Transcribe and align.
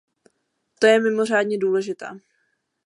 To 0.79 0.87
je 0.87 0.99
mimořádně 0.99 1.57
důležité. 1.57 2.19